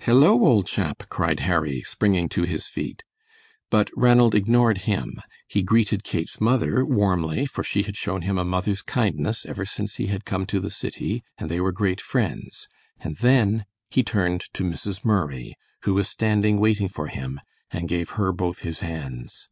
"Hello, 0.00 0.42
old 0.46 0.66
chap!" 0.66 1.02
cried 1.10 1.40
Harry, 1.40 1.82
springing 1.82 2.30
to 2.30 2.44
his 2.44 2.68
feet, 2.68 3.04
but 3.68 3.90
Ranald 3.94 4.34
ignored 4.34 4.78
him. 4.88 5.20
He 5.46 5.62
greeted 5.62 6.02
Kate's 6.04 6.40
mother 6.40 6.86
warmly 6.86 7.44
for 7.44 7.62
she 7.62 7.82
had 7.82 7.94
shown 7.94 8.22
him 8.22 8.38
a 8.38 8.46
mother's 8.46 8.80
kindness 8.80 9.44
ever 9.44 9.66
since 9.66 9.96
he 9.96 10.06
had 10.06 10.24
come 10.24 10.46
to 10.46 10.58
the 10.58 10.70
city, 10.70 11.22
and 11.36 11.50
they 11.50 11.60
were 11.60 11.70
great 11.70 12.00
friends, 12.00 12.66
and 13.00 13.16
then 13.18 13.66
he 13.90 14.02
turned 14.02 14.44
to 14.54 14.62
Mrs. 14.64 15.04
Murray, 15.04 15.54
who 15.82 15.92
was 15.92 16.08
standing 16.08 16.58
waiting 16.58 16.88
for 16.88 17.08
him, 17.08 17.38
and 17.70 17.86
gave 17.86 18.12
her 18.16 18.32
both 18.32 18.60
his 18.60 18.78
hands. 18.80 19.50